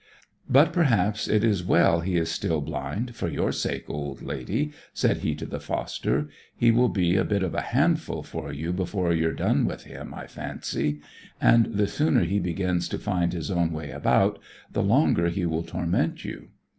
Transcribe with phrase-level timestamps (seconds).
[0.49, 5.17] "But perhaps it is well he is still blind, for your sake, old lady," said
[5.17, 6.27] he to the foster.
[6.57, 10.11] "He will be a bit of a handful for you before you've done with him,
[10.15, 11.01] I fancy;
[11.39, 14.39] and the sooner he begins to find his own way about,
[14.73, 16.47] the longer he will torment you.